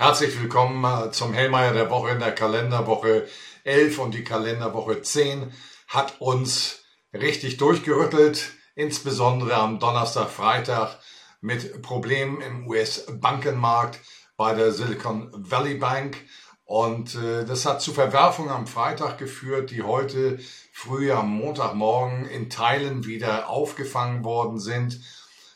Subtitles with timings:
[0.00, 3.26] Herzlich willkommen äh, zum Hellmeier der Woche in der Kalenderwoche
[3.64, 5.52] 11 und die Kalenderwoche 10
[5.88, 11.00] hat uns richtig durchgerüttelt, insbesondere am Donnerstag, Freitag
[11.40, 13.98] mit Problemen im US-Bankenmarkt
[14.36, 16.16] bei der Silicon Valley Bank.
[16.64, 20.38] Und äh, das hat zu Verwerfungen am Freitag geführt, die heute
[20.72, 25.00] früh am Montagmorgen in Teilen wieder aufgefangen worden sind.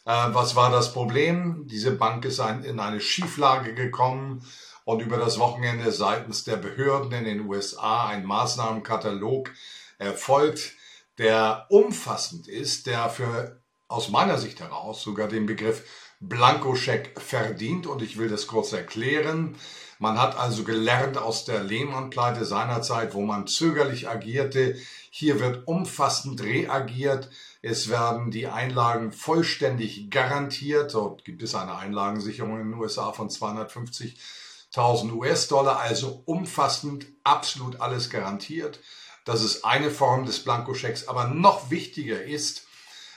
[0.05, 1.67] Äh, was war das Problem?
[1.69, 4.45] Diese Bank ist ein, in eine Schieflage gekommen
[4.85, 9.51] und über das Wochenende seitens der Behörden in den USA ein Maßnahmenkatalog
[9.99, 10.73] erfolgt,
[11.19, 15.85] der umfassend ist, der für aus meiner Sicht heraus sogar den Begriff
[16.23, 19.57] Blankoscheck verdient und ich will das kurz erklären.
[19.99, 24.77] Man hat also gelernt aus der Lehman-Pleite seinerzeit, wo man zögerlich agierte.
[25.11, 27.29] Hier wird umfassend reagiert.
[27.61, 30.95] Es werden die Einlagen vollständig garantiert.
[30.95, 38.11] Dort gibt es eine Einlagensicherung in den USA von 250.000 US-Dollar, also umfassend absolut alles
[38.11, 38.79] garantiert.
[39.25, 41.09] Das ist eine Form des Blankoschecks.
[41.09, 42.67] Aber noch wichtiger ist,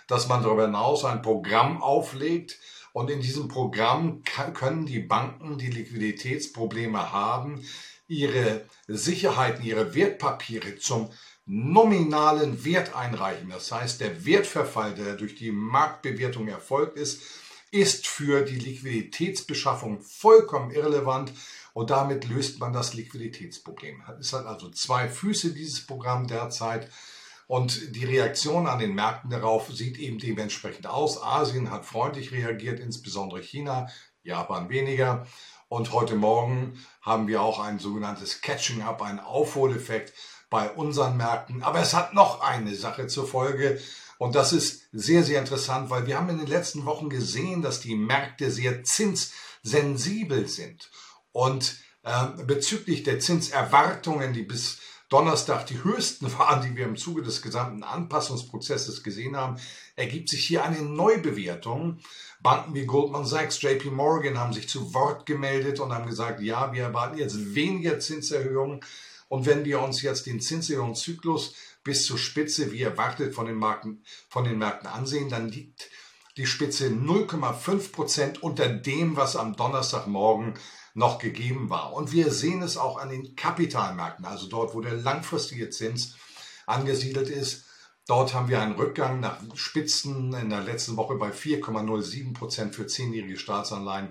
[0.08, 2.58] dass man darüber hinaus ein Programm auflegt,
[2.96, 7.62] und in diesem Programm können die Banken, die Liquiditätsprobleme haben,
[8.08, 11.10] ihre Sicherheiten, ihre Wertpapiere zum
[11.46, 13.50] nominalen Wert einreichen.
[13.50, 17.22] Das heißt, der Wertverfall, der durch die Marktbewertung erfolgt ist,
[17.70, 21.34] ist für die Liquiditätsbeschaffung vollkommen irrelevant
[21.74, 24.04] und damit löst man das Liquiditätsproblem.
[24.22, 26.90] Es hat also zwei Füße, dieses Programm derzeit.
[27.48, 31.22] Und die Reaktion an den Märkten darauf sieht eben dementsprechend aus.
[31.22, 33.88] Asien hat freundlich reagiert, insbesondere China,
[34.24, 35.28] Japan weniger.
[35.68, 40.14] Und heute Morgen haben wir auch ein sogenanntes Catching Up, einen Aufholeffekt
[40.50, 41.64] bei unseren Märkten.
[41.64, 43.80] Aber es hat noch eine Sache zur Folge.
[44.18, 47.82] Und das ist sehr, sehr interessant, weil wir haben in den letzten Wochen gesehen, dass
[47.82, 50.90] die Märkte sehr zinssensibel sind.
[51.32, 54.80] Und äh, bezüglich der Zinserwartungen, die bis
[55.16, 59.56] Donnerstag die höchsten waren, die wir im Zuge des gesamten Anpassungsprozesses gesehen haben,
[59.96, 62.00] ergibt sich hier eine Neubewertung.
[62.44, 66.74] Banken wie Goldman Sachs, JP Morgan haben sich zu Wort gemeldet und haben gesagt, ja,
[66.74, 68.82] wir erwarten jetzt weniger Zinserhöhungen.
[69.30, 71.56] Und wenn wir uns jetzt den Zinserhöhungszyklus
[71.86, 75.90] bis zur Spitze, wie erwartet, von den, Marken, von den Märkten ansehen, dann liegt
[76.38, 80.56] die Spitze 0,5 Prozent unter dem, was am Donnerstagmorgen
[80.94, 81.94] noch gegeben war.
[81.94, 86.16] Und wir sehen es auch an den Kapitalmärkten, also dort, wo der langfristige Zins
[86.66, 87.66] angesiedelt ist.
[88.08, 92.86] Dort haben wir einen Rückgang nach Spitzen in der letzten Woche bei 4,07 Prozent für
[92.86, 94.10] zehnjährige Staatsanleihen.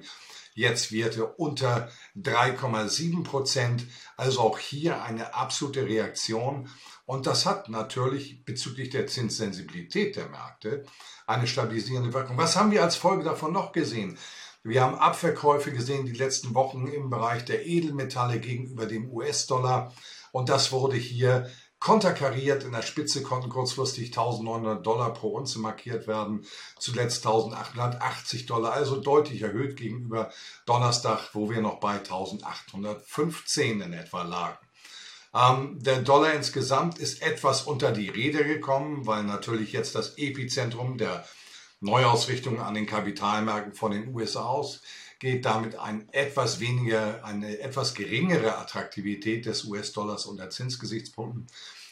[0.54, 3.86] Jetzt Werte unter 3,7 Prozent.
[4.16, 6.70] Also auch hier eine absolute Reaktion.
[7.06, 10.84] Und das hat natürlich bezüglich der Zinssensibilität der Märkte
[11.26, 12.38] eine stabilisierende Wirkung.
[12.38, 14.16] Was haben wir als Folge davon noch gesehen?
[14.62, 19.92] Wir haben Abverkäufe gesehen die letzten Wochen im Bereich der Edelmetalle gegenüber dem US-Dollar.
[20.32, 21.50] Und das wurde hier
[21.84, 22.64] konterkariert.
[22.64, 26.46] In der Spitze konnten kurzfristig 1900 Dollar pro Unze markiert werden.
[26.78, 30.32] Zuletzt 1880 Dollar, also deutlich erhöht gegenüber
[30.64, 34.56] Donnerstag, wo wir noch bei 1815 in etwa lagen.
[35.34, 40.96] Ähm, der Dollar insgesamt ist etwas unter die Räder gekommen, weil natürlich jetzt das Epizentrum
[40.96, 41.26] der
[41.80, 44.80] Neuausrichtung an den Kapitalmärkten von den USA aus
[45.18, 51.46] geht damit ein etwas weniger, eine etwas geringere Attraktivität des US-Dollars unter Zinsgesichtspunkten.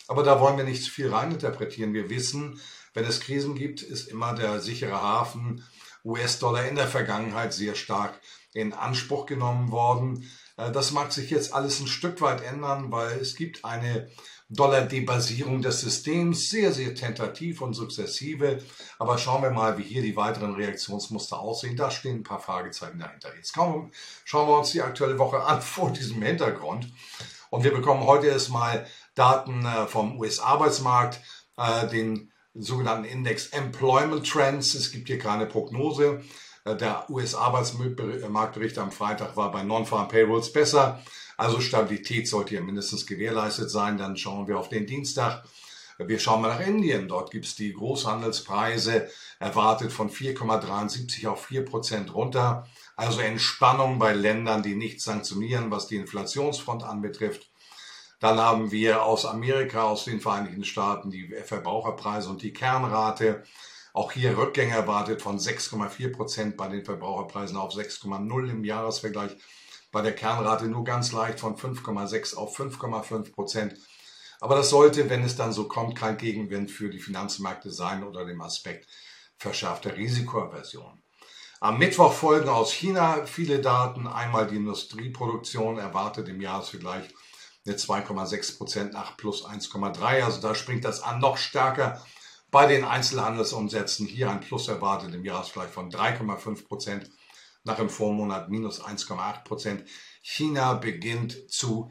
[0.09, 1.95] Aber da wollen wir nicht zu viel reininterpretieren.
[1.95, 2.61] Wir wissen,
[2.95, 5.65] wenn es Krisen gibt, ist immer der sichere Hafen
[6.05, 8.21] US-Dollar in der Vergangenheit sehr stark
[8.53, 10.29] in Anspruch genommen worden.
[10.57, 14.11] Äh, das mag sich jetzt alles ein Stück weit ändern, weil es gibt eine
[14.55, 18.59] Dollar-Debasierung des Systems, sehr, sehr tentativ und sukzessive.
[18.99, 21.77] Aber schauen wir mal, wie hier die weiteren Reaktionsmuster aussehen.
[21.77, 23.35] Da stehen ein paar Fragezeichen dahinter.
[23.35, 23.91] Jetzt schauen
[24.49, 26.93] wir uns die aktuelle Woche an vor diesem Hintergrund.
[27.51, 31.21] Und wir bekommen heute erstmal Daten äh, vom US-Arbeitsmarkt,
[31.57, 34.75] äh, den sogenannten Index Employment Trends.
[34.75, 36.23] Es gibt hier keine Prognose.
[36.65, 41.01] Äh, der US-Arbeitsmarktbericht am Freitag war bei Non-Farm Payrolls besser.
[41.37, 43.99] Also Stabilität sollte hier mindestens gewährleistet sein.
[43.99, 45.45] Dann schauen wir auf den Dienstag.
[45.99, 47.09] Wir schauen mal nach Indien.
[47.09, 49.09] Dort gibt es die Großhandelspreise
[49.39, 52.67] erwartet von 4,73 auf 4 Prozent runter.
[52.97, 57.51] Also Entspannung bei Ländern, die nicht sanktionieren, was die Inflationsfront anbetrifft.
[58.21, 63.43] Dann haben wir aus Amerika, aus den Vereinigten Staaten die Verbraucherpreise und die Kernrate.
[63.93, 69.33] Auch hier Rückgänge erwartet von 6,4 Prozent bei den Verbraucherpreisen auf 6,0 im Jahresvergleich
[69.91, 73.75] bei der Kernrate nur ganz leicht von 5,6 auf 5,5 Prozent.
[74.41, 78.25] Aber das sollte, wenn es dann so kommt, kein Gegenwind für die Finanzmärkte sein oder
[78.25, 78.89] dem Aspekt
[79.37, 81.03] verschärfter Risikoaversion.
[81.61, 84.09] Am Mittwoch folgen aus China viele Daten.
[84.09, 87.05] Einmal die Industrieproduktion erwartet im Jahresvergleich
[87.65, 90.25] eine 2,6 Prozent nach plus 1,3.
[90.25, 92.05] Also da springt das an noch stärker.
[92.53, 97.11] Bei den Einzelhandelsumsätzen hier ein Plus erwartet im Jahresvergleich von 3,5 Prozent
[97.65, 99.89] nach dem Vormonat minus 1,8 Prozent.
[100.21, 101.91] China beginnt zu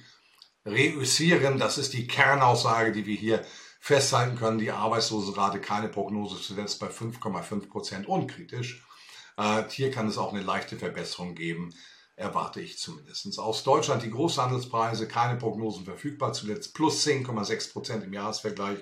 [0.64, 1.58] reüssieren.
[1.58, 3.44] Das ist die Kernaussage, die wir hier
[3.80, 4.60] festhalten können.
[4.60, 8.86] Die Arbeitslosenrate, keine Prognose, zuletzt bei 5,5 Prozent unkritisch.
[9.38, 11.74] Äh, hier kann es auch eine leichte Verbesserung geben,
[12.16, 13.40] erwarte ich zumindest.
[13.40, 18.78] Aus Deutschland die Großhandelspreise, keine Prognosen verfügbar, zuletzt plus 10,6 Prozent im Jahresvergleich.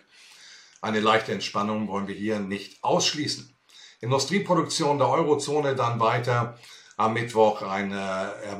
[0.81, 3.55] Eine leichte Entspannung wollen wir hier nicht ausschließen.
[4.01, 6.57] Industrieproduktion der Eurozone dann weiter
[6.95, 7.97] am Mittwoch eine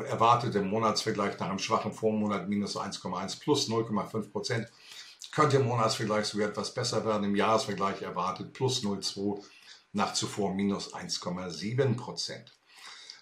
[0.08, 4.68] erwartete Monatsvergleich nach einem schwachen Vormonat minus 1,1 plus 0,5 Prozent.
[5.32, 7.26] Könnte im Monatsvergleich sogar etwas besser werden.
[7.26, 9.44] Im Jahresvergleich erwartet plus 0,2
[9.94, 12.54] nach zuvor minus 1,7 Prozent.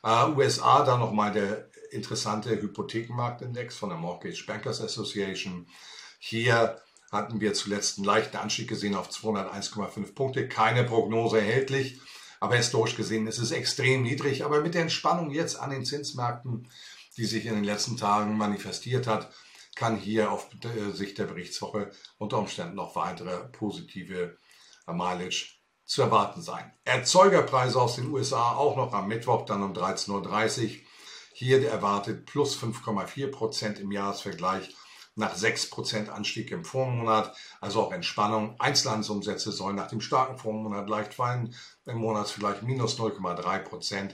[0.04, 5.68] Uh, USA dann nochmal der interessante Hypothekenmarktindex von der Mortgage Bankers Association.
[6.20, 6.80] Hier
[7.12, 10.48] hatten wir zuletzt einen leichten Anstieg gesehen auf 201,5 Punkte.
[10.48, 12.00] Keine Prognose erhältlich.
[12.39, 14.44] Aber historisch gesehen ist es extrem niedrig.
[14.44, 16.69] Aber mit der Entspannung jetzt an den Zinsmärkten,
[17.18, 19.31] die sich in den letzten Tagen manifestiert hat,
[19.75, 20.50] kann hier auf
[20.94, 24.38] Sicht der Berichtswoche unter Umständen noch weitere positive
[24.88, 26.71] Mileage zu erwarten sein.
[26.83, 30.69] Erzeugerpreise aus den USA auch noch am Mittwoch, dann um 13.30 Uhr.
[31.33, 34.75] Hier erwartet plus 5,4 Prozent im Jahresvergleich
[35.18, 38.56] nach 6% Anstieg im Vormonat, also auch Entspannung.
[38.60, 41.56] Einzelhandelsumsätze sollen nach dem starken Vormonat leicht fallen,
[41.86, 44.12] im Monat vielleicht minus 0,3%.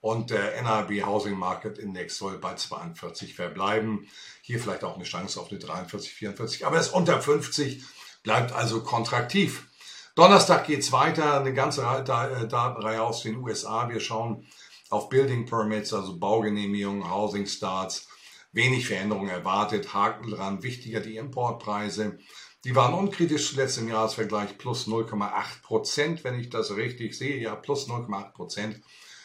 [0.00, 4.06] Und der NRB Housing Market Index soll bei 42 verbleiben.
[4.42, 7.82] Hier vielleicht auch eine Chance auf eine 43, 44, aber es ist unter 50,
[8.22, 9.66] bleibt also kontraktiv.
[10.14, 13.88] Donnerstag geht's weiter, eine ganze äh, Datenreihe aus den USA.
[13.88, 14.46] Wir schauen
[14.90, 18.06] auf Building Permits, also Baugenehmigungen, Housing Starts,
[18.54, 19.92] wenig Veränderungen erwartet.
[19.92, 22.18] Haken dran, wichtiger die Importpreise.
[22.64, 27.36] Die waren unkritisch zuletzt im Jahresvergleich plus 0,8 Prozent, wenn ich das richtig sehe.
[27.36, 28.80] Ja, plus 0,8 Prozent.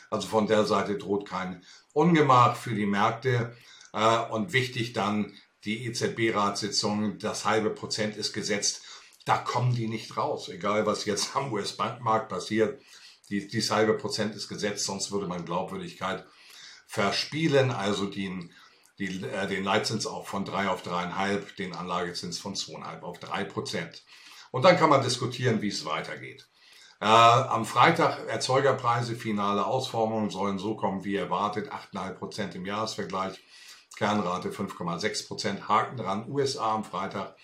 [0.10, 3.56] Also von der Seite droht kein Ungemach für die Märkte.
[3.94, 5.34] Äh, und wichtig dann
[5.64, 7.20] die EZB-Ratssitzung.
[7.20, 8.84] Das halbe Prozent ist gesetzt.
[9.26, 10.50] Da kommen die nicht raus.
[10.50, 12.82] Egal, was jetzt am US-Bankmarkt passiert.
[13.30, 16.26] Die, dieses halbe Prozent ist gesetzt, sonst würde man Glaubwürdigkeit
[16.88, 17.72] verspielen.
[17.72, 18.52] Also den
[19.00, 23.46] die, äh, den Leitzins auch von 3 auf 3,5, den Anlagezins von 2,5 auf 3
[23.46, 24.04] Prozent.
[24.52, 26.48] Und dann kann man diskutieren, wie es weitergeht.
[27.02, 33.40] Äh, am Freitag Erzeugerpreise, finale Ausformungen sollen so kommen wie erwartet, 8,5 Prozent im Jahresvergleich,
[33.96, 37.36] Kernrate 5,6 Prozent, Haken dran, USA am Freitag,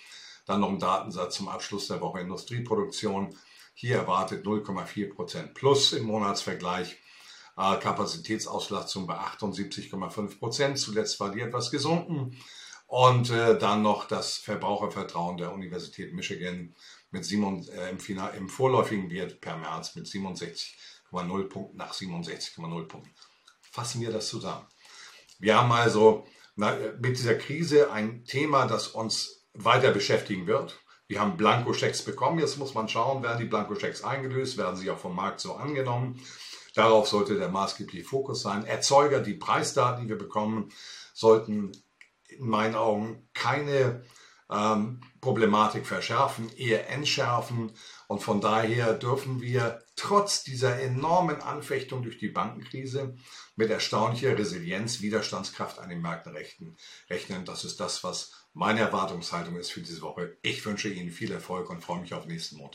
[0.46, 3.38] dann noch ein Datensatz zum Abschluss der Woche Industrieproduktion,
[3.74, 6.98] hier erwartet 0,4 Prozent plus im Monatsvergleich,
[7.58, 10.80] äh, Kapazitätsauslastung bei 78,5 Prozent.
[10.80, 12.38] Zuletzt war die etwas gesunken.
[12.88, 16.76] Und äh, dann noch das Verbrauchervertrauen der Universität Michigan
[17.12, 22.88] mit 7, äh, im, Final, im vorläufigen Wert per März mit 67,0 Punkten nach 67,0
[22.88, 23.12] Punkten.
[23.72, 24.68] Fassen wir das zusammen.
[25.40, 26.26] Wir haben also
[26.56, 30.80] mit dieser Krise ein Thema, das uns weiter beschäftigen wird.
[31.08, 32.40] Wir haben Blankoschecks bekommen.
[32.40, 36.22] Jetzt muss man schauen, werden die Blankoschecks eingelöst, werden sie auch vom Markt so angenommen.
[36.76, 38.66] Darauf sollte der maßgebliche Fokus sein.
[38.66, 40.72] Erzeuger, die Preisdaten, die wir bekommen,
[41.14, 41.72] sollten
[42.28, 44.04] in meinen Augen keine
[44.52, 47.72] ähm, Problematik verschärfen, eher entschärfen.
[48.08, 53.16] Und von daher dürfen wir trotz dieser enormen Anfechtung durch die Bankenkrise
[53.56, 56.36] mit erstaunlicher Resilienz, Widerstandskraft an den Märkten
[57.10, 57.46] rechnen.
[57.46, 60.38] Das ist das, was meine Erwartungshaltung ist für diese Woche.
[60.42, 62.74] Ich wünsche Ihnen viel Erfolg und freue mich auf nächsten Montag.